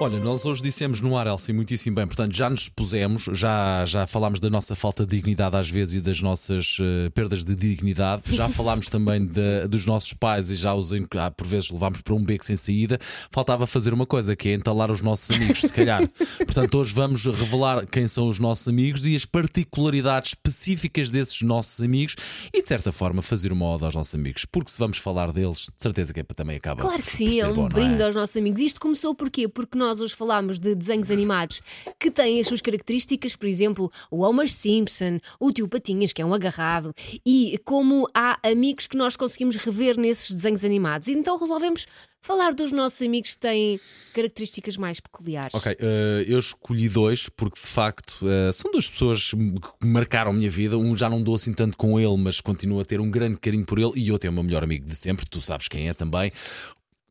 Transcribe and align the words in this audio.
Olha, 0.00 0.20
nós 0.20 0.44
hoje 0.44 0.62
dissemos 0.62 1.00
no 1.00 1.16
ar, 1.16 1.26
Elsie, 1.26 1.52
muitíssimo 1.52 1.96
bem, 1.96 2.06
portanto 2.06 2.32
já 2.32 2.48
nos 2.48 2.68
pusemos, 2.68 3.24
já, 3.32 3.84
já 3.84 4.06
falámos 4.06 4.38
da 4.38 4.48
nossa 4.48 4.76
falta 4.76 5.04
de 5.04 5.16
dignidade 5.16 5.56
às 5.56 5.68
vezes 5.68 5.96
e 5.96 6.00
das 6.00 6.20
nossas 6.20 6.76
eh, 6.80 7.10
perdas 7.10 7.42
de 7.42 7.52
dignidade, 7.56 8.22
já 8.28 8.46
falámos 8.48 8.86
também 8.86 9.28
dos 9.68 9.86
nossos 9.86 10.12
pais 10.12 10.52
e 10.52 10.54
já 10.56 10.72
os 10.72 10.92
ah, 10.92 11.30
por 11.32 11.48
vezes 11.48 11.72
levámos 11.72 12.00
para 12.00 12.14
um 12.14 12.22
beco 12.22 12.44
sem 12.44 12.56
saída. 12.56 12.96
Faltava 13.32 13.66
fazer 13.66 13.92
uma 13.92 14.06
coisa, 14.06 14.36
que 14.36 14.50
é 14.50 14.54
entalar 14.54 14.88
os 14.88 15.00
nossos 15.00 15.32
amigos, 15.32 15.62
se 15.62 15.72
calhar. 15.72 16.08
Portanto, 16.38 16.78
hoje 16.78 16.94
vamos 16.94 17.24
revelar 17.26 17.84
quem 17.84 18.06
são 18.06 18.28
os 18.28 18.38
nossos 18.38 18.68
amigos 18.68 19.04
e 19.04 19.16
as 19.16 19.24
particularidades 19.24 20.30
específicas 20.30 21.10
desses 21.10 21.42
nossos 21.42 21.82
amigos 21.82 22.14
e, 22.54 22.62
de 22.62 22.68
certa 22.68 22.92
forma, 22.92 23.20
fazer 23.20 23.52
uma 23.52 23.66
ode 23.66 23.84
aos 23.84 23.96
nossos 23.96 24.14
amigos, 24.14 24.44
porque 24.44 24.70
se 24.70 24.78
vamos 24.78 24.98
falar 24.98 25.32
deles, 25.32 25.58
de 25.58 25.82
certeza 25.82 26.14
que 26.14 26.20
é- 26.20 26.24
também 26.24 26.56
acaba. 26.56 26.82
Claro 26.82 27.02
que 27.02 27.10
sim, 27.10 27.40
é 27.40 27.48
um 27.48 27.52
bom, 27.52 27.62
não 27.62 27.68
brinde 27.68 28.00
aos 28.00 28.14
nossos 28.14 28.36
amigos. 28.36 28.60
Isto 28.60 28.80
começou 28.80 29.12
porquê? 29.12 29.48
Porque 29.48 29.76
nós 29.76 29.87
hoje 30.00 30.14
falámos 30.14 30.60
de 30.60 30.74
desenhos 30.74 31.10
animados 31.10 31.60
que 31.98 32.10
têm 32.10 32.40
as 32.40 32.46
suas 32.46 32.60
características, 32.60 33.34
por 33.36 33.46
exemplo, 33.46 33.90
o 34.10 34.20
Homer 34.20 34.48
Simpson, 34.50 35.18
o 35.40 35.52
Tio 35.52 35.68
Patinhas, 35.68 36.12
que 36.12 36.22
é 36.22 36.24
um 36.24 36.34
agarrado, 36.34 36.94
e 37.24 37.58
como 37.64 38.08
há 38.14 38.38
amigos 38.44 38.86
que 38.86 38.96
nós 38.96 39.16
conseguimos 39.16 39.56
rever 39.56 39.98
nesses 39.98 40.32
desenhos 40.32 40.64
animados. 40.64 41.08
Então 41.08 41.38
resolvemos 41.38 41.86
falar 42.20 42.52
dos 42.52 42.72
nossos 42.72 43.00
amigos 43.02 43.34
que 43.34 43.40
têm 43.40 43.80
características 44.12 44.76
mais 44.76 45.00
peculiares. 45.00 45.54
Ok, 45.54 45.76
eh, 45.78 46.24
eu 46.26 46.38
escolhi 46.38 46.88
dois 46.88 47.28
porque 47.28 47.60
de 47.60 47.66
facto 47.66 48.18
eh, 48.28 48.50
são 48.52 48.70
duas 48.72 48.88
pessoas 48.88 49.30
que 49.30 49.86
marcaram 49.86 50.32
a 50.32 50.34
minha 50.34 50.50
vida. 50.50 50.76
Um 50.76 50.96
já 50.96 51.08
não 51.08 51.22
dou 51.22 51.36
assim 51.36 51.52
tanto 51.52 51.76
com 51.76 51.98
ele, 51.98 52.16
mas 52.16 52.40
continuo 52.40 52.80
a 52.80 52.84
ter 52.84 53.00
um 53.00 53.10
grande 53.10 53.38
carinho 53.38 53.64
por 53.64 53.78
ele, 53.78 53.92
e 53.96 54.10
outro 54.10 54.26
é 54.26 54.30
o 54.30 54.32
meu 54.32 54.42
melhor 54.42 54.64
amigo 54.64 54.86
de 54.86 54.96
sempre, 54.96 55.24
tu 55.26 55.40
sabes 55.40 55.68
quem 55.68 55.88
é 55.88 55.94
também. 55.94 56.32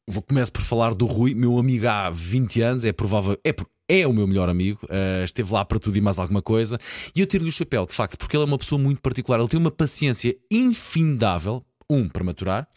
Vou, 0.09 0.23
começo 0.23 0.53
por 0.53 0.61
falar 0.61 0.93
do 0.93 1.05
Rui, 1.05 1.33
meu 1.33 1.59
amigo 1.59 1.85
há 1.85 2.09
20 2.09 2.61
anos, 2.61 2.85
é 2.85 2.93
provável. 2.93 3.37
É, 3.45 3.53
é 3.89 4.07
o 4.07 4.13
meu 4.13 4.25
melhor 4.25 4.47
amigo, 4.47 4.79
eh, 4.89 5.21
esteve 5.25 5.51
lá 5.51 5.65
para 5.65 5.77
tudo 5.79 5.97
e 5.97 6.01
mais 6.01 6.17
alguma 6.17 6.41
coisa, 6.41 6.79
e 7.13 7.19
eu 7.19 7.25
tiro-lhe 7.25 7.49
o 7.49 7.53
chapéu, 7.53 7.85
de 7.85 7.93
facto, 7.93 8.17
porque 8.17 8.37
ele 8.37 8.43
é 8.43 8.47
uma 8.47 8.57
pessoa 8.57 8.79
muito 8.79 9.01
particular. 9.01 9.37
Ele 9.37 9.49
tem 9.49 9.59
uma 9.59 9.69
paciência 9.69 10.33
infindável, 10.49 11.61
um, 11.89 12.07
para 12.07 12.23
maturar. 12.23 12.69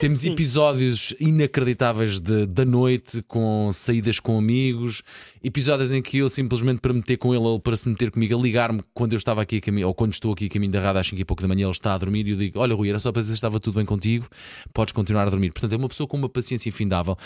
Temos 0.00 0.20
Sim. 0.20 0.30
episódios 0.30 1.12
inacreditáveis 1.18 2.20
de, 2.20 2.46
da 2.46 2.64
noite, 2.64 3.20
com 3.26 3.68
saídas 3.72 4.20
com 4.20 4.38
amigos, 4.38 5.02
episódios 5.42 5.90
em 5.90 6.00
que 6.00 6.18
eu 6.18 6.28
simplesmente 6.28 6.78
para 6.78 6.92
meter 6.92 7.16
com 7.16 7.34
ele, 7.34 7.44
ele 7.44 7.58
para 7.58 7.74
se 7.74 7.88
meter 7.88 8.12
comigo, 8.12 8.38
a 8.38 8.40
ligar-me 8.40 8.80
quando 8.94 9.14
eu 9.14 9.16
estava 9.16 9.42
aqui 9.42 9.56
a 9.56 9.60
caminho, 9.60 9.88
ou 9.88 9.94
quando 9.94 10.12
estou 10.12 10.32
aqui 10.32 10.46
a 10.46 10.48
caminho 10.48 10.70
da 10.70 10.80
rádio 10.80 11.00
às 11.00 11.06
5 11.08 11.20
e 11.20 11.24
pouco 11.24 11.42
da 11.42 11.48
manhã, 11.48 11.64
ele 11.64 11.72
está 11.72 11.94
a 11.94 11.98
dormir 11.98 12.28
e 12.28 12.30
eu 12.30 12.36
digo: 12.36 12.60
Olha, 12.60 12.76
Rui, 12.76 12.88
era 12.88 13.00
só 13.00 13.10
para 13.10 13.22
dizer 13.22 13.32
se 13.32 13.38
estava 13.38 13.58
tudo 13.58 13.74
bem 13.74 13.84
contigo, 13.84 14.28
podes 14.72 14.92
continuar 14.92 15.26
a 15.26 15.30
dormir. 15.30 15.50
Portanto, 15.50 15.72
é 15.72 15.76
uma 15.76 15.88
pessoa 15.88 16.06
com 16.06 16.16
uma 16.16 16.28
paciência 16.28 16.68
infindável. 16.68 17.18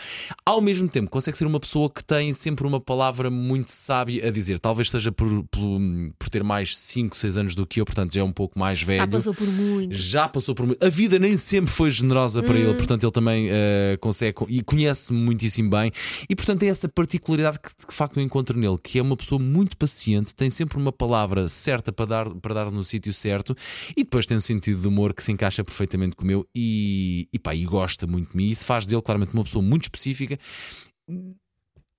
Ao 0.42 0.62
mesmo 0.62 0.88
tempo, 0.88 1.10
consegue 1.10 1.36
ser 1.36 1.44
uma 1.44 1.60
pessoa 1.60 1.90
que 1.90 2.02
tem 2.02 2.32
sempre 2.32 2.66
uma 2.66 2.80
palavra 2.80 3.28
muito 3.28 3.70
sábia 3.70 4.26
a 4.26 4.30
dizer. 4.30 4.58
Talvez 4.58 4.90
seja 4.90 5.12
por, 5.12 5.28
por, 5.50 5.78
por 6.18 6.30
ter 6.30 6.42
mais 6.42 6.74
5, 6.74 7.14
6 7.14 7.36
anos 7.36 7.54
do 7.54 7.66
que 7.66 7.82
eu, 7.82 7.84
portanto, 7.84 8.14
já 8.14 8.22
é 8.22 8.24
um 8.24 8.32
pouco 8.32 8.58
mais 8.58 8.82
velho 8.82 9.00
Já 9.00 9.06
passou 9.06 9.34
por 9.34 9.46
muito. 9.46 9.94
já 9.94 10.26
passou 10.26 10.54
por 10.54 10.66
muito. 10.66 10.82
A 10.82 10.88
vida 10.88 11.18
nem 11.18 11.36
sempre 11.36 11.70
foi 11.70 11.90
generosa 11.90 12.42
para 12.42 12.61
ele, 12.62 12.74
portanto, 12.74 13.04
ele 13.04 13.12
também 13.12 13.48
eh, 13.50 13.96
consegue 14.00 14.36
e 14.48 14.62
conhece-me 14.62 15.18
muitíssimo 15.18 15.70
bem. 15.70 15.90
E, 16.28 16.36
portanto, 16.36 16.60
tem 16.60 16.68
essa 16.68 16.88
particularidade 16.88 17.58
que 17.60 17.68
de 17.68 17.94
facto 17.94 18.18
eu 18.18 18.22
encontro 18.22 18.58
nele, 18.58 18.78
que 18.82 18.98
é 18.98 19.02
uma 19.02 19.16
pessoa 19.16 19.38
muito 19.38 19.76
paciente, 19.76 20.34
tem 20.34 20.50
sempre 20.50 20.78
uma 20.78 20.92
palavra 20.92 21.48
certa 21.48 21.92
para 21.92 22.06
dar, 22.06 22.30
para 22.36 22.54
dar 22.54 22.70
no 22.70 22.84
sítio 22.84 23.12
certo 23.12 23.54
e 23.96 24.04
depois 24.04 24.26
tem 24.26 24.36
um 24.36 24.40
sentido 24.40 24.80
de 24.80 24.88
humor 24.88 25.12
que 25.12 25.22
se 25.22 25.32
encaixa 25.32 25.64
perfeitamente 25.64 26.16
com 26.16 26.24
o 26.24 26.26
meu 26.26 26.46
e, 26.54 27.28
e, 27.32 27.38
pá, 27.38 27.54
e 27.54 27.64
gosta 27.64 28.06
muito 28.06 28.30
de 28.30 28.36
mim. 28.36 28.48
Isso 28.48 28.64
faz 28.64 28.86
dele 28.86 29.02
claramente 29.02 29.34
uma 29.34 29.44
pessoa 29.44 29.62
muito 29.62 29.82
específica 29.84 30.38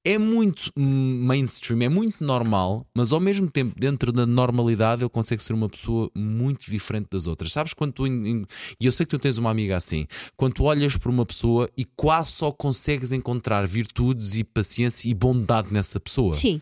é 0.06 0.18
muito 0.18 0.70
mainstream, 0.78 1.82
é 1.82 1.88
muito 1.88 2.24
normal, 2.24 2.86
mas 2.94 3.14
ao 3.14 3.20
mesmo 3.22 3.50
tempo, 3.50 3.74
dentro 3.80 4.12
da 4.12 4.26
normalidade, 4.26 5.02
ele 5.04 5.10
consegue 5.10 5.42
ser 5.42 5.54
uma 5.54 5.70
pessoa 5.70 6.12
muito 6.14 6.70
diferente 6.70 7.08
das 7.10 7.26
outras. 7.26 7.54
Sabes 7.54 7.74
quando 7.74 7.94
tu. 7.94 8.06
E 8.06 8.46
eu 8.82 8.92
sei 8.92 9.06
que 9.06 9.12
tu 9.12 9.20
tens 9.20 9.38
uma 9.38 9.50
amiga 9.50 9.78
assim, 9.78 10.06
quando 10.36 10.56
tu 10.56 10.66
olhas 10.66 10.98
para 10.98 11.10
uma 11.10 11.26
pessoa 11.26 11.70
e 11.78 11.86
quase 11.86 12.32
só 12.32 12.52
consegues 12.52 13.14
encontrar 13.14 13.66
virtudes 13.66 14.36
e 14.36 14.44
paciência 14.44 15.10
e 15.10 15.14
bondade 15.14 15.72
nessa 15.72 16.00
pessoa. 16.00 16.34
Sim. 16.34 16.62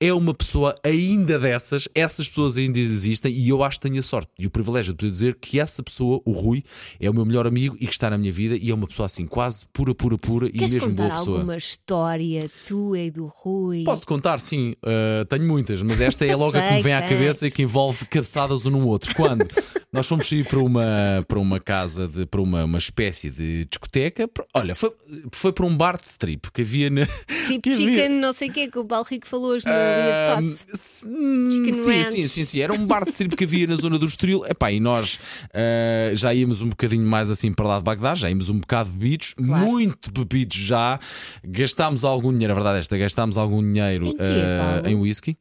É 0.00 0.12
uma 0.12 0.34
pessoa 0.34 0.74
ainda 0.82 1.38
dessas, 1.38 1.88
essas 1.94 2.28
pessoas 2.28 2.56
ainda 2.56 2.78
existem 2.78 3.32
e 3.32 3.48
eu 3.48 3.62
acho 3.62 3.78
que 3.78 3.88
tenho 3.88 4.00
a 4.00 4.02
sorte 4.02 4.30
e 4.38 4.46
o 4.46 4.50
privilégio 4.50 4.92
de 4.92 4.96
poder 4.96 5.12
dizer 5.12 5.34
que 5.36 5.60
essa 5.60 5.82
pessoa, 5.82 6.20
o 6.24 6.32
Rui, 6.32 6.64
é 6.98 7.08
o 7.08 7.14
meu 7.14 7.24
melhor 7.24 7.46
amigo 7.46 7.76
e 7.78 7.86
que 7.86 7.92
está 7.92 8.10
na 8.10 8.18
minha 8.18 8.32
vida 8.32 8.56
e 8.56 8.70
é 8.70 8.74
uma 8.74 8.86
pessoa 8.88 9.06
assim, 9.06 9.26
quase 9.26 9.64
pura, 9.72 9.94
pura, 9.94 10.18
pura 10.18 10.48
e 10.48 10.52
Queres 10.52 10.72
mesmo 10.72 10.88
contar 10.90 11.04
boa 11.04 11.18
pessoa. 11.18 11.36
alguma 11.36 11.56
história 11.56 12.50
tua 12.66 12.79
e 12.96 13.10
do 13.10 13.26
Rui? 13.26 13.84
Posso-te 13.84 14.06
contar, 14.06 14.40
sim, 14.40 14.74
uh, 14.84 15.24
tenho 15.26 15.44
muitas, 15.44 15.82
mas 15.82 16.00
esta 16.00 16.24
é 16.24 16.34
logo 16.36 16.56
a 16.56 16.60
que 16.60 16.74
me 16.74 16.82
vem 16.82 16.94
à 16.94 17.02
cabeça 17.02 17.46
e 17.46 17.50
que 17.50 17.62
envolve 17.62 18.04
cabeçadas 18.06 18.66
um 18.66 18.70
no 18.70 18.86
outro. 18.86 19.14
Quando 19.14 19.46
nós 19.92 20.06
fomos 20.06 20.30
ir 20.30 20.46
para 20.46 20.58
uma, 20.60 21.24
para 21.26 21.38
uma 21.40 21.58
casa, 21.58 22.06
de, 22.06 22.24
para 22.24 22.40
uma, 22.40 22.64
uma 22.64 22.78
espécie 22.78 23.28
de 23.28 23.64
discoteca, 23.64 24.30
olha, 24.54 24.72
foi, 24.74 24.92
foi 25.32 25.52
para 25.52 25.66
um 25.66 25.76
bar 25.76 25.98
de 25.98 26.06
strip 26.06 26.50
que 26.52 26.62
havia 26.62 26.88
na. 26.90 27.04
Tipo 27.50 27.60
que 27.62 27.70
havia- 27.70 27.86
chicken, 27.86 28.08
não 28.20 28.32
sei 28.32 28.48
o 28.48 28.52
que, 28.52 28.68
que 28.68 28.78
o 28.78 28.84
Paulo 28.84 29.04
Rico 29.10 29.26
falou 29.26 29.48
hoje 29.50 29.64
na 29.66 29.72
linha 29.72 30.12
de 30.12 30.34
passe. 30.36 30.64
Ah, 30.68 30.72
s- 30.72 31.04
hum, 31.06 31.48
Chicken 31.50 31.72
sim, 31.72 31.90
Ranch. 31.90 32.06
sim, 32.12 32.22
sim, 32.22 32.44
sim. 32.44 32.60
Era 32.60 32.72
um 32.72 32.86
bar 32.86 33.04
de 33.04 33.10
strip 33.10 33.34
que 33.36 33.42
havia 33.44 33.66
na 33.66 33.74
zona 33.74 33.98
do 33.98 34.06
Estoril. 34.06 34.44
Epá, 34.46 34.70
e 34.70 34.78
nós 34.78 35.18
ah, 35.52 36.14
já 36.14 36.32
íamos 36.32 36.62
um 36.62 36.68
bocadinho 36.68 37.04
mais 37.04 37.28
assim 37.28 37.52
para 37.52 37.66
lá 37.66 37.78
de 37.78 37.84
Bagdá, 37.84 38.14
já 38.14 38.28
íamos 38.30 38.48
um 38.48 38.58
bocado 38.60 38.90
bebidos, 38.90 39.34
Claro. 39.34 39.66
muito 39.66 40.12
bebidos 40.12 40.56
já. 40.56 41.00
Gastámos 41.44 42.04
algum 42.04 42.32
dinheiro, 42.32 42.52
a 42.52 42.54
verdade 42.54 42.76
é 42.76 42.78
esta, 42.80 42.96
gastámos 42.96 43.36
algum 43.36 43.60
dinheiro 43.60 44.06
Em 44.06 44.12
quê, 44.12 44.18
Paulo? 44.58 44.86
em 44.88 44.94
whisky. 44.94 45.36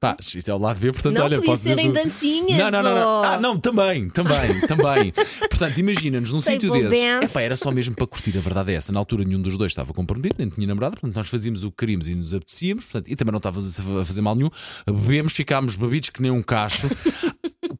Pá, 0.00 0.16
isto 0.20 0.50
é 0.50 0.54
o 0.54 0.58
lado 0.58 0.78
B, 0.80 0.92
portanto, 0.92 1.14
Não, 1.16 1.24
olha, 1.24 1.36
podia 1.38 1.56
ser 1.56 1.78
em 1.78 1.90
dancinhas, 1.92 2.58
Não, 2.58 2.70
não, 2.70 2.82
não, 2.82 2.94
não. 2.94 3.08
ou- 3.18 3.24
Ah, 3.24 3.38
não, 3.38 3.56
também, 3.58 4.08
também, 4.10 4.60
também. 4.66 5.12
Portanto, 5.48 5.78
imagina-nos 5.78 6.32
num 6.32 6.40
sítio 6.42 6.70
dance. 6.70 7.30
Epá, 7.30 7.42
era 7.42 7.56
só 7.56 7.70
mesmo 7.70 7.94
para 7.94 8.06
curtir, 8.06 8.36
a 8.36 8.40
verdade 8.40 8.72
é 8.72 8.76
essa. 8.76 8.92
Na 8.92 8.98
altura, 8.98 9.24
nenhum 9.24 9.40
dos 9.42 9.56
dois 9.56 9.72
estava 9.72 9.92
comprometido, 9.92 10.36
nem 10.38 10.48
tinha 10.48 10.66
namorado, 10.66 10.96
portanto, 10.96 11.14
nós 11.16 11.28
fazíamos 11.28 11.62
o 11.62 11.70
que 11.70 11.76
queríamos 11.78 12.08
e 12.08 12.14
nos 12.14 12.34
apetecíamos, 12.34 12.84
portanto, 12.84 13.08
e 13.10 13.16
também 13.16 13.32
não 13.32 13.38
estávamos 13.38 13.78
a 13.80 14.04
fazer 14.04 14.20
mal 14.20 14.34
nenhum. 14.34 14.50
Bebemos, 14.86 15.32
ficámos 15.34 15.76
bebidos 15.76 16.10
que 16.10 16.20
nem 16.22 16.30
um 16.30 16.42
cacho. 16.42 16.88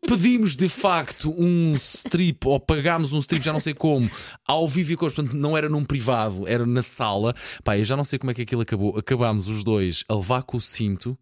Pedimos 0.08 0.54
de 0.56 0.68
facto 0.68 1.34
um 1.36 1.72
strip, 1.74 2.46
ou 2.46 2.60
pagámos 2.60 3.12
um 3.12 3.18
strip, 3.18 3.44
já 3.44 3.52
não 3.52 3.58
sei 3.60 3.74
como, 3.74 4.08
ao 4.46 4.66
vivo 4.68 4.92
e 4.92 4.96
cores, 4.96 5.14
portanto, 5.14 5.34
não 5.34 5.56
era 5.56 5.68
num 5.68 5.84
privado, 5.84 6.46
era 6.46 6.64
na 6.64 6.82
sala. 6.82 7.34
Pá, 7.64 7.76
eu 7.76 7.84
já 7.84 7.96
não 7.96 8.04
sei 8.04 8.18
como 8.18 8.30
é 8.30 8.34
que 8.34 8.42
aquilo 8.42 8.60
acabou. 8.62 8.96
Acabámos 8.96 9.48
os 9.48 9.64
dois 9.64 10.04
a 10.08 10.14
levar 10.14 10.42
com 10.42 10.56
o 10.56 10.60
cinto. 10.60 11.18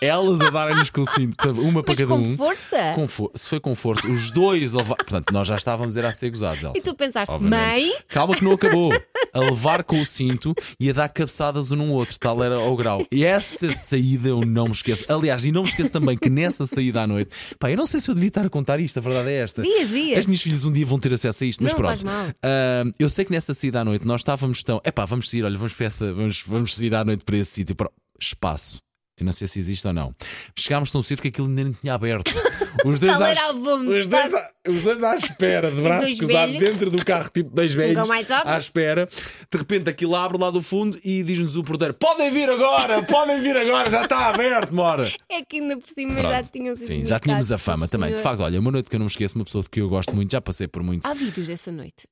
Elas 0.00 0.40
a 0.40 0.50
darem-nos 0.50 0.88
com 0.90 1.02
o 1.02 1.06
cinto, 1.06 1.36
portanto, 1.36 1.60
uma 1.60 1.82
para 1.82 1.92
Mas 1.92 1.98
cada 1.98 2.10
com 2.10 2.18
um. 2.20 2.36
força? 2.36 2.92
Com 2.94 3.06
for- 3.08 3.30
se 3.34 3.46
foi 3.48 3.60
com 3.60 3.74
força, 3.74 4.06
os 4.10 4.30
dois 4.30 4.74
a 4.74 4.78
levar. 4.78 4.96
Portanto, 4.96 5.30
nós 5.32 5.46
já 5.46 5.54
estávamos 5.56 5.96
era 5.96 6.08
a 6.08 6.12
ser 6.12 6.30
gozados. 6.30 6.62
Elsa. 6.64 6.78
E 6.78 6.82
tu 6.82 6.94
pensaste, 6.94 7.32
Obviamente. 7.34 7.60
mãe? 7.60 7.92
Calma 8.08 8.34
que 8.34 8.42
não 8.44 8.52
acabou. 8.52 8.90
A 9.32 9.38
levar 9.40 9.84
com 9.84 10.00
o 10.00 10.04
cinto 10.06 10.54
e 10.78 10.88
a 10.90 10.92
dar 10.92 11.08
cabeçadas 11.10 11.70
um 11.70 11.76
no 11.76 11.92
outro, 11.92 12.18
tal 12.18 12.42
era 12.42 12.56
ao 12.58 12.76
grau. 12.76 13.04
E 13.12 13.24
essa 13.24 13.70
saída 13.70 14.28
eu 14.28 14.40
não 14.40 14.64
me 14.64 14.72
esqueço. 14.72 15.04
Aliás, 15.12 15.44
e 15.44 15.52
não 15.52 15.62
me 15.62 15.68
esqueço 15.68 15.92
também 15.92 16.16
que 16.16 16.28
nessa 16.30 16.66
saída 16.66 17.02
à 17.02 17.06
noite, 17.06 17.30
pá, 17.58 17.70
eu 17.70 17.76
não 17.76 17.86
sei 17.86 18.00
se 18.00 18.10
eu 18.10 18.14
devia 18.14 18.28
estar 18.28 18.44
a 18.46 18.50
contar 18.50 18.80
isto, 18.80 18.98
a 18.98 19.02
verdade 19.02 19.28
é 19.28 19.34
esta. 19.42 19.62
Dias, 19.62 19.88
dias. 19.88 20.18
As 20.18 20.26
minhas 20.26 20.40
filhas 20.42 20.64
um 20.64 20.72
dia 20.72 20.84
vão 20.86 20.98
ter 20.98 21.12
acesso 21.12 21.44
a 21.44 21.46
isto, 21.46 21.62
mas 21.62 21.72
Não 21.72 21.78
pronto. 21.78 21.90
faz 21.90 22.02
mal. 22.02 22.26
Ah, 22.42 22.84
eu 22.98 23.08
sei 23.10 23.24
que 23.24 23.30
nessa 23.32 23.52
saída 23.54 23.80
à 23.80 23.84
noite 23.84 24.04
nós 24.06 24.22
estávamos 24.22 24.62
tão. 24.62 24.80
Epá, 24.84 25.04
vamos 25.04 25.28
sair, 25.30 25.44
olha, 25.44 25.56
vamos 25.58 25.74
para 25.74 25.86
essa, 25.86 26.12
vamos, 26.12 26.42
vamos 26.46 26.74
sair 26.74 26.94
à 26.94 27.04
noite 27.04 27.22
para 27.24 27.36
esse 27.36 27.50
sítio. 27.52 27.74
Para... 27.76 27.90
Espaço. 28.20 28.78
Eu 29.20 29.26
não 29.26 29.32
sei 29.32 29.46
se 29.48 29.58
existe 29.58 29.86
ou 29.86 29.92
não. 29.92 30.14
Chegámos 30.58 30.90
tão 30.90 31.02
cedo 31.02 31.22
que 31.22 31.28
aquilo 31.28 31.46
ainda 31.48 31.64
nem 31.64 31.72
tinha 31.72 31.94
aberto. 31.94 32.32
Os 32.84 32.98
dois, 32.98 33.12
Tal 33.12 33.22
à, 33.22 33.28
era 33.30 33.52
vontade. 33.52 33.98
os 33.98 34.06
dois, 34.06 34.34
à, 34.34 34.50
os 34.68 34.82
dois 34.84 35.02
à 35.04 35.16
espera, 35.16 35.70
de 35.70 35.80
braços 35.82 36.04
dois 36.08 36.18
cruzados 36.18 36.54
velhos. 36.58 36.70
dentro 36.72 36.90
do 36.90 37.04
carro, 37.04 37.28
tipo 37.32 37.50
dois 37.54 37.74
velhos, 37.74 38.08
mais 38.08 38.30
abre. 38.30 38.52
à 38.52 38.56
espera. 38.58 39.08
De 39.52 39.58
repente 39.58 39.90
aquilo 39.90 40.14
abre 40.16 40.38
lá 40.38 40.50
do 40.50 40.62
fundo 40.62 40.98
e 41.04 41.22
diz-nos 41.22 41.56
o 41.56 41.62
porteiro: 41.64 41.92
Podem 41.94 42.30
vir 42.30 42.48
agora, 42.48 43.02
podem 43.02 43.40
vir 43.42 43.56
agora, 43.56 43.90
já 43.90 44.02
está 44.02 44.28
aberto, 44.28 44.74
mora. 44.74 45.06
É 45.28 45.44
que 45.44 45.58
ainda 45.60 45.76
por 45.76 45.88
cima 45.90 46.14
já 46.22 46.28
Pronto. 46.28 46.50
tinham 46.52 46.74
sido 46.74 46.86
Sim, 46.86 47.04
já 47.04 47.18
tínhamos 47.20 47.50
a 47.52 47.58
fama 47.58 47.86
também. 47.88 48.10
De 48.10 48.16
senhor. 48.16 48.22
facto, 48.30 48.40
olha, 48.42 48.58
uma 48.60 48.70
noite 48.70 48.88
que 48.88 48.96
eu 48.96 49.00
não 49.00 49.06
me 49.06 49.10
esqueço, 49.10 49.34
uma 49.36 49.44
pessoa 49.44 49.62
de 49.62 49.68
que 49.70 49.80
eu 49.80 49.88
gosto 49.88 50.14
muito, 50.14 50.30
já 50.32 50.40
passei 50.40 50.66
por 50.68 50.82
muitos. 50.82 51.10
Há 51.10 51.14
vídeos 51.14 51.46
dessa 51.48 51.70
noite. 51.70 52.06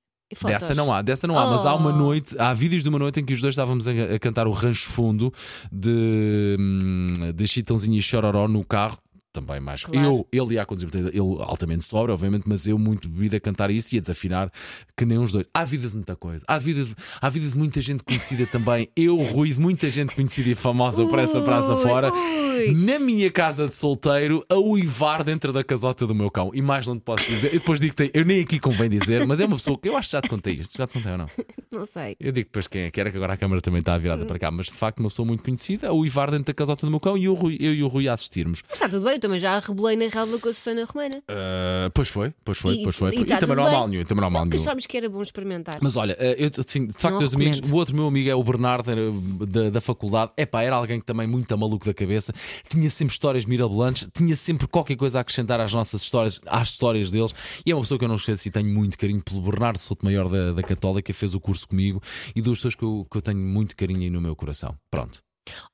Dessa 0.60 0.74
não 0.74 0.92
há, 0.92 1.00
dessa 1.02 1.26
não 1.26 1.38
há, 1.38 1.50
mas 1.50 1.64
há 1.64 1.74
uma 1.74 1.90
Oh. 1.90 1.96
noite, 1.96 2.36
há 2.38 2.52
vídeos 2.52 2.82
de 2.82 2.88
uma 2.88 2.98
noite 2.98 3.18
em 3.20 3.24
que 3.24 3.32
os 3.32 3.40
dois 3.40 3.52
estávamos 3.52 3.88
a, 3.88 3.92
a 4.14 4.18
cantar 4.18 4.46
o 4.46 4.52
Rancho 4.52 4.88
Fundo 4.90 5.32
de, 5.72 6.56
hum, 6.60 7.06
de 7.34 7.46
Chitãozinho 7.46 7.96
e 7.96 8.02
Chororó 8.02 8.46
no 8.46 8.64
carro. 8.64 8.98
Também 9.40 9.60
mais. 9.60 9.84
Claro. 9.84 10.26
Eu, 10.32 10.44
ele 10.46 10.54
ia 10.54 10.62
a 10.62 10.64
conduzir, 10.66 10.88
ele 10.94 11.18
altamente 11.40 11.84
sobra, 11.84 12.12
obviamente, 12.12 12.44
mas 12.46 12.66
eu 12.66 12.78
muito 12.78 13.08
bebido 13.08 13.36
a 13.36 13.40
cantar 13.40 13.70
isso 13.70 13.94
e 13.94 13.98
a 13.98 14.00
desafinar 14.00 14.50
que 14.96 15.04
nem 15.04 15.18
os 15.18 15.32
dois. 15.32 15.46
Há 15.54 15.64
vida 15.64 15.88
de 15.88 15.94
muita 15.94 16.16
coisa. 16.16 16.44
Há 16.48 16.58
vida 16.58 16.84
de, 16.84 16.94
há 17.20 17.28
vida 17.28 17.48
de 17.48 17.56
muita 17.56 17.80
gente 17.80 18.02
conhecida 18.02 18.46
também. 18.50 18.88
Eu, 18.96 19.16
Rui, 19.16 19.52
de 19.52 19.60
muita 19.60 19.90
gente 19.90 20.14
conhecida 20.14 20.48
e 20.50 20.54
famosa 20.54 21.04
por 21.06 21.18
essa 21.18 21.40
praça 21.42 21.74
Ui, 21.74 21.82
fora. 21.82 22.12
ui. 22.12 22.74
Na 22.84 22.98
minha 22.98 23.30
casa 23.30 23.68
de 23.68 23.74
solteiro, 23.74 24.44
a 24.48 24.56
uivar 24.56 25.22
dentro 25.22 25.52
da 25.52 25.62
casota 25.62 26.06
do 26.06 26.14
meu 26.14 26.30
cão. 26.30 26.50
E 26.54 26.60
mais 26.62 26.86
não 26.86 26.96
te 26.98 27.02
posso 27.02 27.28
dizer. 27.28 27.48
Eu 27.54 27.60
depois 27.60 27.80
digo 27.80 27.94
que 27.94 28.10
eu 28.12 28.24
nem 28.24 28.40
aqui 28.40 28.58
convém 28.58 28.88
dizer, 28.88 29.26
mas 29.26 29.40
é 29.40 29.46
uma 29.46 29.56
pessoa 29.56 29.78
que 29.78 29.88
eu 29.88 29.96
acho 29.96 30.08
que 30.08 30.12
já 30.12 30.20
te 30.22 30.28
contei 30.28 30.54
isto. 30.54 30.76
Já 30.76 30.86
te 30.86 30.94
contei 30.94 31.12
ou 31.12 31.18
não? 31.18 31.26
Não 31.72 31.84
sei. 31.86 32.16
Eu 32.18 32.32
digo 32.32 32.46
depois 32.46 32.66
quem 32.66 32.82
é 32.82 32.90
que 32.90 32.98
era, 32.98 33.10
que 33.10 33.16
agora 33.16 33.34
a 33.34 33.36
câmara 33.36 33.60
também 33.60 33.80
está 33.80 33.96
virada 33.98 34.24
para 34.24 34.38
cá, 34.38 34.50
mas 34.50 34.66
de 34.66 34.72
facto 34.72 34.98
uma 35.00 35.08
pessoa 35.10 35.26
muito 35.26 35.44
conhecida, 35.44 35.88
a 35.88 35.92
uivar 35.92 36.30
dentro 36.30 36.46
da 36.46 36.54
casota 36.54 36.86
do 36.86 36.90
meu 36.90 36.98
cão 36.98 37.16
e 37.16 37.28
Rui- 37.28 37.58
eu 37.60 37.72
e 37.74 37.82
o 37.82 37.88
Rui 37.88 38.08
a 38.08 38.14
assistirmos. 38.14 38.62
Mas 38.68 38.78
está 38.78 38.88
tudo 38.88 39.04
bem, 39.04 39.14
eu 39.14 39.20
também 39.28 39.38
já 39.38 39.58
rebolei 39.58 39.96
na 39.96 40.06
relva 40.06 40.38
com 40.38 40.48
a 40.48 40.52
Susana 40.52 40.84
Romana. 40.84 41.22
Ah, 41.28 41.90
pois 41.94 42.08
foi, 42.08 42.32
pois 42.44 42.58
foi, 42.58 42.74
E- 42.76 42.82
pois 42.82 42.96
foi. 42.96 43.10
e 43.14 43.20
E, 43.20 43.24
tá 43.24 43.38
também 43.38 43.54
tudo 43.54 43.56
não 43.56 43.66
há 43.66 43.70
mal 43.72 43.88
nenhum, 43.88 44.04
também 44.04 44.20
não 44.22 44.28
há 44.28 44.30
mal 44.30 44.44
nenhum. 44.46 44.56
Achámos 44.56 44.86
que 44.86 44.96
era 44.96 45.08
bom 45.08 45.20
experimentar. 45.20 45.78
Mas 45.82 45.96
olha, 45.96 46.16
eh, 46.18 46.36
eu, 46.38 46.50
assim, 46.58 46.86
de 46.86 46.92
facto, 46.94 47.18
meus 47.18 47.34
amigos, 47.34 47.60
o 47.70 47.74
outro 47.74 47.94
meu 47.94 48.06
amigo 48.06 48.30
é 48.30 48.34
o 48.34 48.42
Bernardo 48.42 48.90
era 48.90 49.00
da, 49.46 49.70
da 49.70 49.80
faculdade. 49.80 50.32
É 50.36 50.46
pá, 50.46 50.62
era 50.62 50.76
alguém 50.76 50.98
que 50.98 51.06
também 51.06 51.26
muito 51.26 51.56
maluco 51.58 51.84
da 51.84 51.92
cabeça, 51.92 52.32
tinha 52.68 52.88
sempre 52.90 53.12
histórias 53.12 53.44
mirabolantes, 53.44 54.08
tinha 54.14 54.34
sempre 54.36 54.66
qualquer 54.66 54.96
coisa 54.96 55.18
a 55.18 55.20
acrescentar 55.20 55.60
às 55.60 55.72
nossas 55.72 56.02
histórias, 56.02 56.40
às 56.46 56.68
histórias 56.70 57.10
deles. 57.10 57.34
E 57.66 57.70
é 57.70 57.74
uma 57.74 57.82
pessoa 57.82 57.98
que 57.98 58.04
eu 58.04 58.08
não 58.08 58.16
esqueço 58.16 58.48
e 58.48 58.50
tenho 58.50 58.68
muito 58.68 58.96
carinho 58.96 59.22
pelo 59.22 59.40
Bernardo 59.42 59.78
Souto 59.78 60.04
Maior 60.04 60.28
da, 60.28 60.52
da 60.52 60.62
Católica, 60.62 61.12
fez 61.12 61.34
o 61.34 61.40
curso 61.40 61.68
comigo 61.68 62.00
e 62.34 62.40
duas 62.40 62.58
pessoas 62.58 62.74
que 62.74 62.84
eu, 62.84 63.06
que 63.10 63.18
eu 63.18 63.22
tenho 63.22 63.38
muito 63.38 63.76
carinho 63.76 64.00
aí 64.02 64.10
no 64.10 64.20
meu 64.20 64.34
coração. 64.34 64.74
Pronto. 64.90 65.20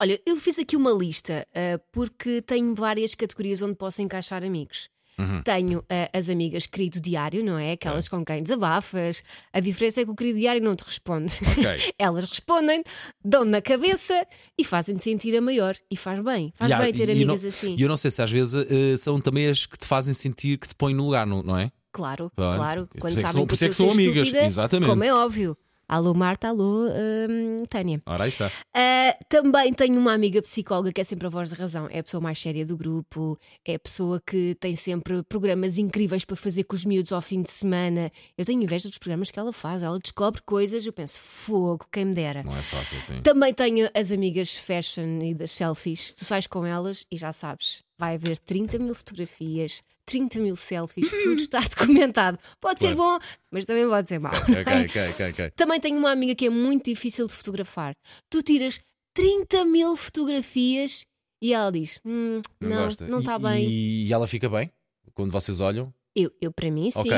Olha, 0.00 0.20
eu 0.26 0.36
fiz 0.36 0.58
aqui 0.58 0.76
uma 0.76 0.90
lista 0.92 1.46
ah, 1.54 1.80
porque 1.92 2.40
tenho 2.42 2.74
várias 2.74 3.14
categorias 3.14 3.62
onde 3.62 3.74
posso 3.74 4.02
encaixar 4.02 4.44
amigos. 4.44 4.88
Uhum. 5.16 5.42
Tenho 5.44 5.84
ah, 5.88 6.10
as 6.18 6.28
amigas 6.28 6.66
querido 6.66 7.00
diário, 7.00 7.44
não 7.44 7.56
é? 7.56 7.72
Aquelas 7.72 8.08
com 8.08 8.24
quem 8.24 8.42
desabafas. 8.42 9.22
A 9.52 9.60
diferença 9.60 10.00
é 10.00 10.04
que 10.04 10.10
o 10.10 10.14
querido 10.14 10.40
diário 10.40 10.60
não 10.60 10.74
te 10.74 10.82
responde. 10.82 11.32
Ok. 11.52 11.92
Elas 11.98 12.28
respondem, 12.28 12.82
dão 13.24 13.44
na 13.44 13.62
cabeça 13.62 14.26
e 14.58 14.64
fazem-te 14.64 15.04
sentir 15.04 15.36
a 15.36 15.40
maior. 15.40 15.74
E 15.88 15.96
faz 15.96 16.18
bem. 16.18 16.52
Faz 16.56 16.76
bem 16.76 16.92
ter 16.92 17.08
amigas 17.10 17.42
não- 17.42 17.48
assim. 17.48 17.76
E 17.78 17.82
eu 17.82 17.88
não 17.88 17.96
sei 17.96 18.10
se 18.10 18.20
às 18.22 18.30
vezes 18.32 18.54
eh, 18.68 18.96
são 18.96 19.20
também 19.20 19.46
as 19.48 19.66
que 19.66 19.78
te 19.78 19.86
fazem 19.86 20.12
sentir 20.12 20.58
que 20.58 20.66
te 20.68 20.74
põem 20.74 20.94
no 20.94 21.04
lugar, 21.04 21.24
não, 21.26 21.42
não 21.44 21.56
é? 21.56 21.70
Claro, 21.92 22.28
Pronto. 22.34 22.56
claro. 22.56 22.88
Quando 22.98 23.10
isso 23.12 23.20
é 23.20 23.22
que 23.22 23.28
sabem 23.28 23.40
são- 23.40 23.46
que 23.56 23.64
é 23.64 23.68
que 23.68 23.74
são 23.74 23.90
amigas, 23.92 24.26
estúpida, 24.26 24.44
exatamente. 24.46 24.90
Como 24.90 25.04
é 25.04 25.14
óbvio. 25.14 25.56
Alô 25.88 26.14
Marta, 26.14 26.48
alô 26.48 26.88
hum, 26.88 27.64
Tânia. 27.68 28.00
Ora, 28.06 28.24
aí 28.24 28.30
está. 28.30 28.50
Ah, 28.74 29.14
também 29.28 29.72
tenho 29.72 29.98
uma 29.98 30.12
amiga 30.12 30.40
psicóloga 30.40 30.90
que 30.92 31.00
é 31.00 31.04
sempre 31.04 31.26
a 31.26 31.30
voz 31.30 31.50
da 31.50 31.56
razão. 31.56 31.88
É 31.90 31.98
a 31.98 32.02
pessoa 32.02 32.20
mais 32.20 32.38
séria 32.38 32.64
do 32.64 32.76
grupo, 32.76 33.38
é 33.64 33.74
a 33.74 33.78
pessoa 33.78 34.20
que 34.26 34.56
tem 34.58 34.74
sempre 34.74 35.22
programas 35.24 35.78
incríveis 35.78 36.24
para 36.24 36.36
fazer 36.36 36.64
com 36.64 36.74
os 36.74 36.84
miúdos 36.84 37.12
ao 37.12 37.20
fim 37.20 37.42
de 37.42 37.50
semana. 37.50 38.10
Eu 38.36 38.44
tenho 38.44 38.62
inveja 38.62 38.88
dos 38.88 38.98
programas 38.98 39.30
que 39.30 39.38
ela 39.38 39.52
faz. 39.52 39.82
Ela 39.82 39.98
descobre 39.98 40.40
coisas, 40.42 40.86
eu 40.86 40.92
penso, 40.92 41.20
fogo, 41.20 41.86
quem 41.92 42.06
me 42.06 42.14
dera. 42.14 42.42
Não 42.42 42.56
é 42.56 42.62
fácil 42.62 42.98
assim. 42.98 43.20
Também 43.22 43.52
tenho 43.52 43.88
as 43.94 44.10
amigas 44.10 44.56
fashion 44.56 45.22
e 45.22 45.34
das 45.34 45.50
selfies. 45.50 46.14
Tu 46.14 46.24
sais 46.24 46.46
com 46.46 46.64
elas 46.64 47.04
e 47.10 47.16
já 47.16 47.30
sabes, 47.30 47.82
vai 47.98 48.14
haver 48.14 48.38
30 48.38 48.78
mil 48.78 48.94
fotografias, 48.94 49.82
30 50.06 50.38
mil 50.40 50.56
selfies, 50.56 51.10
tudo 51.10 51.40
está 51.40 51.60
documentado. 51.76 52.38
Pode 52.60 52.80
ser 52.80 52.94
bom, 52.94 53.18
mas 53.52 53.64
também 53.64 53.88
pode 53.88 54.06
ser 54.08 54.18
mau. 54.20 54.32
é? 54.32 54.36
Ok, 54.36 54.84
ok, 54.84 55.10
ok, 55.10 55.30
ok. 55.30 55.50
Também 55.56 55.80
tenho 55.80 55.98
uma 55.98 56.10
amiga 56.10 56.34
que 56.34 56.46
é 56.46 56.50
muito 56.50 56.84
difícil 56.86 57.26
de 57.26 57.32
fotografar. 57.32 57.94
Tu 58.30 58.42
tiras 58.42 58.80
30 59.14 59.64
mil 59.64 59.96
fotografias 59.96 61.06
e 61.42 61.52
ela 61.52 61.70
diz: 61.70 62.00
"Hum, 62.04 62.40
Não, 62.60 62.88
não 63.08 63.18
está 63.20 63.38
bem. 63.38 63.68
E 63.68 64.12
ela 64.12 64.26
fica 64.26 64.48
bem 64.48 64.70
quando 65.14 65.32
vocês 65.32 65.60
olham? 65.60 65.92
Eu, 66.16 66.30
eu, 66.40 66.52
para 66.52 66.70
mim, 66.70 66.90
sim, 66.92 67.08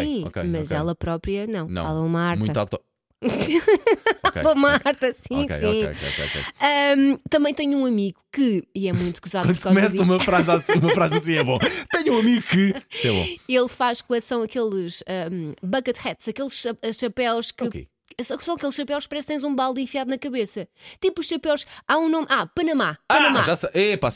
mas 0.50 0.70
ela 0.70 0.94
própria, 0.94 1.46
não. 1.46 1.68
Não. 1.68 1.86
Alô, 1.86 2.08
Marta. 2.08 2.42
Muito 2.42 2.56
auto. 2.56 2.80
Ok, 4.24 4.42
Alô, 4.42 4.54
Marta, 4.54 5.12
sim, 5.12 5.44
ok, 5.44 5.56
sim. 5.56 5.66
ok, 5.66 5.86
ok, 5.86 6.08
ok, 6.08 6.24
ok. 6.26 6.42
Ahm, 6.60 7.16
também 7.30 7.54
tenho 7.54 7.78
um 7.78 7.86
amigo 7.86 8.18
que, 8.32 8.62
e 8.74 8.88
é 8.88 8.92
muito 8.92 9.20
gozado 9.22 9.48
Quando 9.48 9.62
começa 9.62 9.90
disso, 9.90 10.02
uma 10.02 10.20
frase, 10.20 10.50
assim, 10.50 10.72
uma 10.74 10.90
frase 10.90 11.16
assim 11.16 11.34
é 11.34 11.44
bom. 11.44 11.58
Tenho 11.92 12.14
um 12.14 12.18
amigo 12.20 12.42
que. 12.46 12.74
Isso 12.90 13.06
é 13.06 13.12
bom. 13.12 13.26
ele 13.48 13.68
faz 13.68 14.02
coleção 14.02 14.42
aqueles 14.42 15.02
ahm, 15.08 15.52
bucket 15.62 15.96
hats, 16.04 16.28
aqueles 16.28 16.52
cha- 16.54 16.76
chapéus 16.92 17.50
que. 17.52 17.88
São 18.22 18.54
aqueles 18.54 18.74
chapéus 18.74 19.04
que 19.04 19.10
parece 19.10 19.26
que 19.26 19.32
tens 19.34 19.44
um 19.44 19.54
balde 19.54 19.80
enfiado 19.80 20.08
na 20.08 20.16
cabeça. 20.16 20.66
Tipo 21.00 21.20
os 21.20 21.26
chapéus. 21.26 21.66
Há 21.86 21.98
um 21.98 22.08
nome. 22.08 22.26
Ah, 22.30 22.46
Panamá. 22.46 22.96
Panamá. 23.06 23.40
Ah, 23.40 23.42
já 23.42 23.56
sei. 23.56 23.70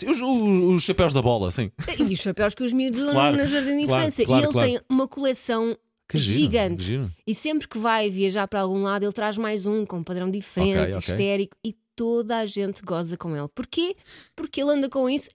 Os, 0.09 0.21
os, 0.23 0.83
chapéus 0.83 1.13
da 1.13 1.21
bola, 1.21 1.51
sim. 1.51 1.71
E 1.99 2.15
os 2.15 2.19
chapéus 2.19 2.55
que 2.55 2.63
os 2.63 2.73
miúdos 2.73 2.99
usam 3.01 3.13
Claro, 3.13 3.37
na 3.37 3.47
jardim 3.47 3.77
de 3.79 3.87
claro, 3.87 4.03
infância. 4.03 4.25
claro, 4.25 4.43
e 4.43 4.47
ele 4.49 4.65
tem 4.67 4.81
uma 4.89 5.07
coleção 5.07 5.77
Que 6.11 6.19
giro, 6.19 6.41
gigante. 6.41 6.77
que 6.77 6.83
giro. 6.85 7.11
E 7.27 7.35
sempre 7.35 7.69
que 7.69 7.79
vai 7.79 8.11
viajar 8.11 8.47
para 8.49 8.61
algum 8.61 8.83
lado, 8.83 9.05
ele 9.05 9.13
traz 9.13 9.37
mais 9.39 9.67
um 9.67 9.87
com 9.87 9.99
um 9.99 10.05
padrão 10.05 10.31
diferente, 10.31 10.77
Ok, 10.79 10.95
ok. 10.95 10.99
histérico. 10.99 11.57
E 11.65 11.77
toda 11.95 12.39
a 12.39 12.47
gente 12.47 12.83
goza 12.83 13.17
com 13.17 13.37
ele. 13.37 13.49
Porquê? 13.55 13.95
Porque 14.35 14.61
ele 14.61 14.71
anda 14.71 14.89
com 14.89 15.09
isso 15.09 15.29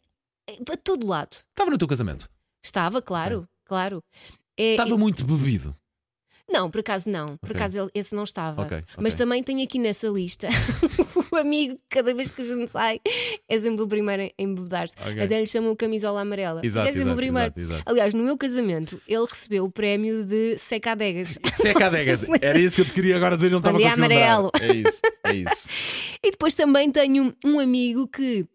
a 0.71 0.77
todo 0.77 1.07
lado. 1.07 1.33
Estava 1.33 1.71
no 1.71 1.77
teu 1.77 1.87
casamento. 1.87 2.27
Estava, 2.63 3.01
claro, 3.01 3.47
claro. 3.63 4.01
É, 4.57 4.71
Estava 4.71 4.97
muito 4.97 5.25
bebido. 5.25 5.75
Não, 6.49 6.69
por 6.69 6.79
acaso 6.79 7.09
não. 7.09 7.37
Por 7.37 7.51
Ok. 7.51 7.55
acaso 7.55 7.89
esse 7.93 8.13
não 8.15 8.23
estava. 8.23 8.61
Ok, 8.61 8.77
ok. 8.77 8.87
Mas 8.99 9.15
também 9.15 9.43
tenho 9.43 9.63
aqui 9.63 9.79
nessa 9.79 10.07
lista 10.07 10.47
o 11.31 11.35
amigo 11.37 11.73
que 11.75 11.95
cada 11.97 12.13
vez 12.13 12.29
que 12.31 12.41
a 12.41 12.45
gente 12.45 12.69
sai 12.69 12.99
é 13.49 13.57
sempre 13.57 13.83
o 13.83 13.87
primeiro 13.87 14.21
em- 14.23 14.31
em 14.37 14.53
bebedar-se. 14.53 14.95
Ok. 14.99 15.21
Até 15.21 15.39
lhe 15.39 15.47
chamam 15.47 15.75
camisola 15.75 16.21
amarela. 16.21 16.55
porque 16.61 16.67
Exato, 16.67 16.87
é 16.87 16.91
sempre 16.91 17.01
exato, 17.01 17.13
o 17.13 17.17
primeiro. 17.17 17.53
exato, 17.57 17.73
exato. 17.73 17.89
Aliás, 17.89 18.13
no 18.13 18.23
meu 18.23 18.37
casamento, 18.37 19.01
ele 19.07 19.25
recebeu 19.25 19.65
o 19.65 19.71
prémio 19.71 20.23
de 20.23 20.57
seca 20.57 20.91
adegas. 20.91 21.37
Seca 21.57 21.87
adegas. 21.87 22.25
Era 22.41 22.59
isso 22.59 22.75
que 22.75 22.81
eu 22.81 22.85
te 22.85 22.93
queria 22.93 23.15
agora 23.17 23.35
dizer, 23.35 23.49
não 23.49 23.57
estava 23.59 23.77
lembrar. 23.77 23.95
amarelo. 23.95 24.51
É 24.61 24.73
isso, 24.73 24.99
é 25.23 25.33
isso. 25.35 25.69
E 26.23 26.31
depois 26.31 26.53
também 26.55 26.91
tenho 26.91 27.33
um 27.43 27.59
amigo 27.59 28.07
que. 28.07 28.45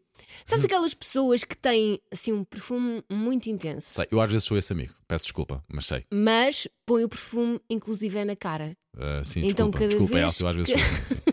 Sabes 0.47 0.65
aquelas 0.65 0.95
pessoas 0.95 1.45
que 1.45 1.57
têm 1.57 2.01
assim 2.13 2.33
um 2.33 2.45
perfume 2.45 3.03
muito 3.11 3.49
intenso, 3.51 3.89
Sei, 3.89 4.07
eu 4.11 4.21
às 4.21 4.31
vezes 4.31 4.45
sou 4.47 4.57
esse 4.59 4.73
amigo. 4.73 4.95
Peço 5.09 5.25
desculpa, 5.25 5.63
mas 5.69 5.87
sei. 5.87 6.05
mas 6.13 6.69
põe 6.87 7.05
o 7.05 7.09
perfume 7.09 7.61
inclusive 7.69 8.19
é 8.19 8.25
na 8.25 8.37
cara. 8.37 8.77
Ah, 8.97 9.23
sim, 9.25 9.41
Então, 9.47 9.71
desculpa. 9.71 9.79
cada 9.79 9.89
desculpa, 9.89 10.13
vez 10.15 10.25
Elsa, 10.25 10.43
eu 10.45 10.49
às 10.49 10.57
vezes 10.57 10.73
que- 10.75 10.79
sou 10.81 10.89
assim. 10.89 11.15
sim. 11.15 11.21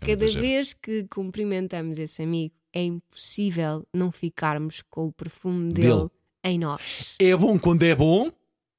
É 0.00 0.06
Cada 0.16 0.26
vez 0.40 0.72
que 0.74 1.04
cumprimentamos 1.04 1.98
esse 1.98 2.22
amigo, 2.22 2.54
é 2.74 2.82
impossível 2.82 3.86
não 3.94 4.10
ficarmos 4.10 4.82
com 4.90 5.06
o 5.06 5.12
perfume 5.12 5.68
dele, 5.70 5.88
Dele. 5.94 6.08
em 6.44 6.58
nós. 6.58 7.14
É 7.20 7.34
bom 7.36 7.58
quando 7.58 7.82
é 7.84 7.94
bom. 7.94 8.30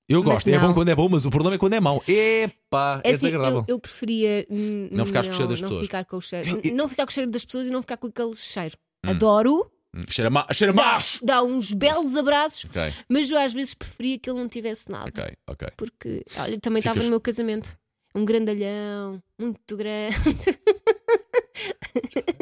Eu 0.08 0.20
Mas 0.22 0.34
gosto, 0.34 0.50
é 0.50 0.60
bom 0.60 0.72
quando 0.74 0.90
é 0.90 0.96
bom, 0.96 1.10
mas 1.10 1.26
o 1.26 1.32
problema 1.32 1.56
é 1.56 1.58
quando 1.58 1.74
é 1.74 1.80
mau. 1.80 2.04
Epá, 2.08 3.02
é, 3.04 3.10
É 3.10 3.14
assim, 3.16 3.26
desagradável. 3.28 3.60
eu, 3.68 3.76
eu 3.76 3.80
preferia 3.80 4.46
Não 4.92 5.04
ficares 5.06 5.30
com 5.30 5.34
o 5.34 5.36
cheiro 5.38 5.50
das 5.50 5.62
não 5.62 5.70
pessoas. 5.70 5.86
Ficar 5.88 6.06
com 6.06 6.18
o 6.18 6.22
cheiro, 6.22 6.62
não 6.76 6.88
ficar 6.88 7.06
com 7.06 7.10
o 7.12 7.14
cheiro 7.14 7.32
das 7.32 7.44
pessoas 7.46 7.68
e 7.68 7.72
não 7.72 7.82
ficar 7.82 7.98
com 7.98 8.08
aquele 8.08 8.34
cheiro. 8.36 8.78
Adoro, 9.12 9.72
Hum, 9.96 10.02
Cheira, 10.10 10.30
ma 10.30 10.46
cheira 10.52 10.74
dá, 10.74 10.84
macho. 10.84 11.26
dá 11.26 11.42
uns 11.42 11.72
belos 11.72 12.18
abraços, 12.18 12.66
Ok, 12.66 12.82
mas 13.10 13.32
eu 13.32 13.38
às 13.38 13.54
vezes 13.54 13.74
preferia 13.74 14.20
que 14.20 14.30
ele 14.30 14.40
não 14.40 14.50
tivesse 14.50 14.92
nada. 14.92 15.08
ok, 15.08 15.24
ok. 15.48 15.68
Porque, 15.78 16.22
olha, 16.38 16.60
também 16.60 16.80
estava 16.80 16.96
Ficas- 16.96 17.06
no 17.06 17.12
meu 17.12 17.22
casamento. 17.22 17.78
Um 18.14 18.26
grandalhão, 18.26 19.22
muito 19.40 19.78
grande. 19.78 20.16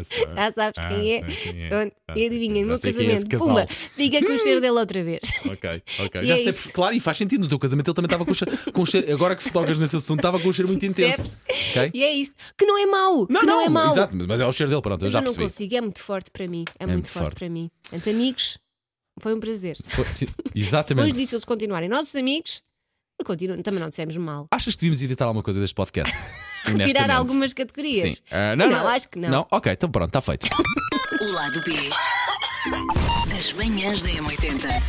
Ah. 0.00 0.34
Já 0.36 0.52
sabes 0.52 0.78
Ah, 0.78 0.88
quem 0.88 1.12
é. 1.14 1.30
sei 1.30 1.52
quem 1.52 1.64
é. 1.64 1.68
Pronto, 1.68 1.92
Ah, 2.08 2.14
e 2.18 2.26
adivinha, 2.26 2.58
é. 2.58 2.60
no 2.62 2.66
meu 2.68 2.76
é 2.76 2.80
casamento, 2.80 3.28
casal. 3.28 3.46
pumba, 3.48 3.66
fica 3.68 4.24
com 4.26 4.32
o 4.32 4.38
cheiro 4.38 4.60
dele 4.60 4.78
outra 4.78 5.02
vez. 5.04 5.20
Ok, 5.46 5.70
ok. 6.06 6.20
E 6.22 6.26
Já 6.26 6.38
é 6.38 6.52
sei, 6.52 6.72
claro, 6.72 6.94
e 6.94 7.00
faz 7.00 7.16
sentido. 7.16 7.40
No 7.42 7.48
teu 7.48 7.58
casamento 7.58 7.88
ele 7.90 7.94
também 7.94 8.06
estava 8.06 8.24
com, 8.24 8.30
o 8.32 8.34
cheiro- 8.34 8.72
com 8.72 8.82
o 8.82 8.86
cheiro. 8.86 9.12
Agora 9.12 9.36
que 9.36 9.42
fotocas 9.42 9.78
nesse 9.80 9.96
assunto, 9.96 10.18
estava 10.18 10.38
com 10.40 10.48
um 10.48 10.52
cheiro 10.52 10.68
muito 10.68 10.84
intenso. 10.86 11.36
Percebes? 11.46 11.70
Ok? 11.70 11.90
E 11.94 12.02
é 12.04 12.12
isto. 12.14 12.34
Que 12.56 12.64
não 12.66 12.78
é 12.78 12.86
mau. 12.86 13.26
que 13.26 13.32
não, 13.32 13.60
é 13.60 13.68
mau. 13.68 13.92
Exato, 13.92 14.16
mas- 14.16 14.40
é 14.40 14.46
o 14.46 14.52
cheiro 14.52 14.70
dele, 14.70 14.82
pronto, 14.82 15.02
eu 15.02 15.06
Mas 15.06 15.12
já 15.12 15.18
eu 15.18 15.22
não 15.22 15.26
percebi. 15.34 15.44
consigo, 15.44 15.74
é 15.76 15.80
muito 15.80 16.00
forte 16.00 16.30
para 16.30 16.46
mim. 16.48 16.64
É, 16.78 16.86
muito, 16.86 16.94
muito 16.98 17.08
forte, 17.08 17.24
forte. 17.26 17.38
para 17.38 17.48
mim. 17.48 17.70
Entre 17.92 18.10
amigos, 18.10 18.58
foi 19.20 19.34
um 19.34 19.40
prazer. 19.40 19.76
Foi- 19.84 20.04
sim, 20.04 20.26
Depois 20.44 20.54
exatamente. 20.66 21.14
disso, 21.14 21.34
eles 21.34 21.44
continuarem 21.44 21.88
nossos 21.88 22.14
amigos, 22.14 22.62
continuam, 23.24 23.60
também 23.62 23.80
não 23.80 23.88
dissemos 23.88 24.16
mal. 24.16 24.46
Achas 24.50 24.74
que 24.74 24.80
devíamos 24.80 25.02
editar 25.02 25.24
alguma 25.26 25.42
coisa 25.42 25.60
deste 25.60 25.74
podcast? 25.74 26.14
Tirar 26.64 26.74
Honestamente. 26.74 27.10
algumas 27.12 27.54
categorias. 27.54 28.16
Sim. 28.16 28.22
Ah, 28.30 28.54
não, 28.56 28.68
Não, 28.70 28.88
acho 28.88 29.08
que 29.08 29.18
não. 29.18 29.28
Não? 29.30 29.46
Ok, 29.50 29.72
então 29.72 29.90
pronto, 29.90 30.08
está 30.08 30.20
feito. 30.20 30.46
O 31.20 31.32
lado 31.32 31.60
B 31.64 31.90
das 33.34 33.52
manhãs 33.54 34.02
da 34.02 34.08
M80. 34.10 34.82